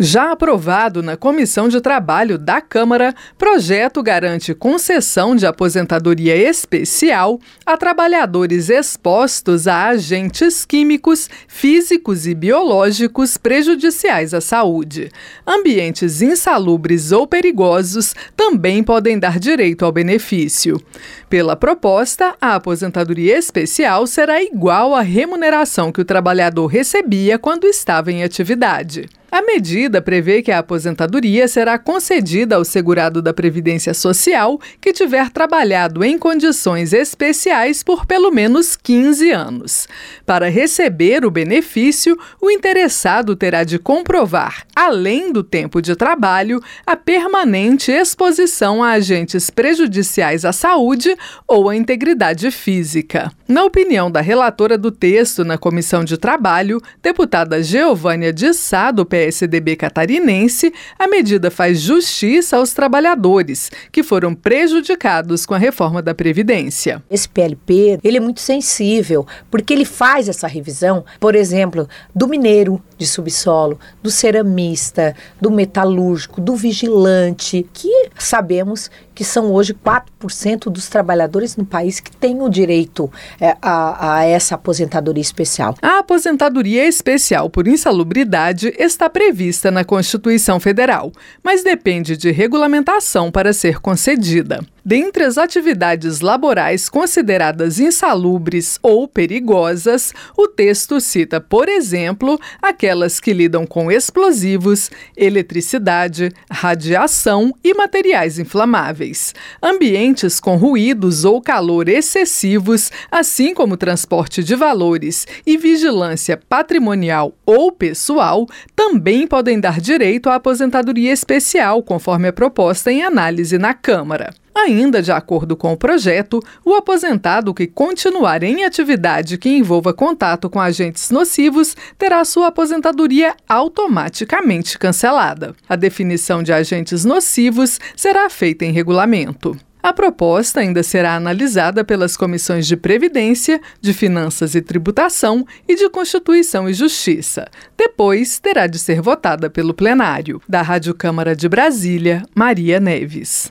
[0.00, 7.76] Já aprovado na Comissão de Trabalho da Câmara, projeto garante concessão de aposentadoria especial a
[7.76, 15.12] trabalhadores expostos a agentes químicos, físicos e biológicos prejudiciais à saúde.
[15.46, 20.82] Ambientes insalubres ou perigosos também podem dar direito ao benefício.
[21.30, 28.10] Pela proposta, a aposentadoria especial será igual à remuneração que o trabalhador recebia quando estava
[28.10, 29.08] em atividade.
[29.34, 35.28] A medida prevê que a aposentadoria será concedida ao segurado da Previdência Social que tiver
[35.28, 39.88] trabalhado em condições especiais por pelo menos 15 anos.
[40.24, 46.94] Para receber o benefício, o interessado terá de comprovar, além do tempo de trabalho, a
[46.94, 51.12] permanente exposição a agentes prejudiciais à saúde
[51.48, 53.32] ou à integridade física.
[53.48, 59.04] Na opinião da relatora do texto na Comissão de Trabalho, deputada Geovânia de Sá, do
[59.04, 66.02] PS, PSDB catarinense, a medida faz justiça aos trabalhadores que foram prejudicados com a reforma
[66.02, 67.02] da Previdência.
[67.10, 72.82] Esse PLP, ele é muito sensível, porque ele faz essa revisão, por exemplo, do mineiro
[72.98, 77.88] de subsolo, do ceramista, do metalúrgico, do vigilante, que
[78.18, 84.16] sabemos que são hoje 4% dos trabalhadores no país que têm o direito é, a,
[84.16, 85.74] a essa aposentadoria especial.
[85.80, 91.12] A aposentadoria especial por insalubridade está prevista na Constituição Federal,
[91.42, 94.60] mas depende de regulamentação para ser concedida.
[94.86, 103.32] Dentre as atividades laborais consideradas insalubres ou perigosas, o texto cita, por exemplo, aquelas que
[103.32, 113.54] lidam com explosivos, eletricidade, radiação e materiais inflamáveis, ambientes com ruídos ou calor excessivos, assim
[113.54, 118.46] como transporte de valores e vigilância patrimonial ou pessoal,
[118.76, 124.43] também podem dar direito à aposentadoria especial, conforme a proposta em análise na Câmara.
[124.54, 130.48] Ainda de acordo com o projeto, o aposentado que continuar em atividade que envolva contato
[130.48, 135.54] com agentes nocivos terá sua aposentadoria automaticamente cancelada.
[135.68, 139.56] A definição de agentes nocivos será feita em regulamento.
[139.84, 145.90] A proposta ainda será analisada pelas comissões de Previdência, de Finanças e Tributação e de
[145.90, 147.46] Constituição e Justiça.
[147.76, 150.40] Depois terá de ser votada pelo plenário.
[150.48, 153.50] Da Rádio Câmara de Brasília, Maria Neves.